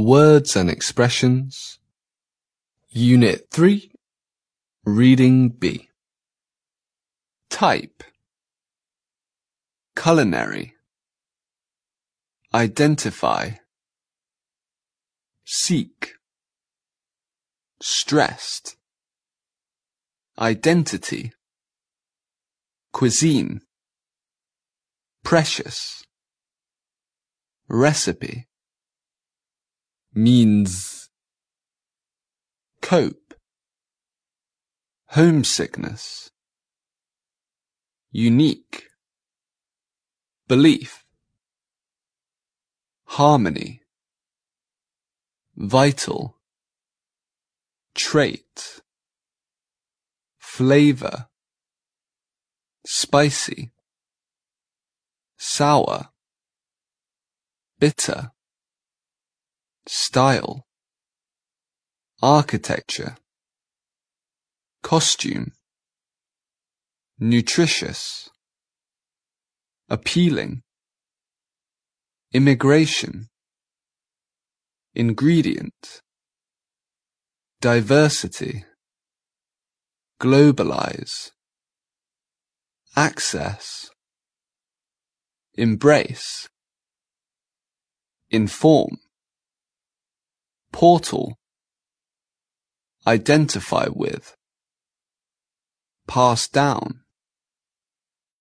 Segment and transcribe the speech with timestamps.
[0.00, 1.78] Words and expressions.
[2.88, 3.92] Unit 3.
[4.86, 5.90] Reading B.
[7.50, 8.02] Type.
[9.94, 10.72] Culinary.
[12.54, 13.50] Identify.
[15.44, 16.14] Seek.
[17.82, 18.76] Stressed.
[20.38, 21.32] Identity.
[22.90, 23.60] Cuisine.
[25.22, 26.02] Precious.
[27.68, 28.46] Recipe.
[30.12, 31.08] Means.
[32.82, 33.34] Cope.
[35.10, 36.30] Homesickness.
[38.10, 38.88] Unique.
[40.48, 41.04] Belief.
[43.04, 43.82] Harmony.
[45.56, 46.36] Vital.
[47.94, 48.80] Trait.
[50.38, 51.28] Flavor.
[52.84, 53.70] Spicy.
[55.36, 56.08] Sour.
[57.78, 58.32] Bitter.
[59.92, 60.66] Style.
[62.22, 63.16] Architecture.
[64.84, 65.50] Costume.
[67.18, 68.30] Nutritious.
[69.88, 70.62] Appealing.
[72.32, 73.30] Immigration.
[74.94, 76.02] Ingredient.
[77.60, 78.64] Diversity.
[80.20, 81.32] Globalize.
[82.94, 83.90] Access.
[85.56, 86.48] Embrace.
[88.30, 88.98] Inform.
[90.72, 91.36] Portal.
[93.06, 94.36] Identify with.
[96.06, 97.00] Pass down.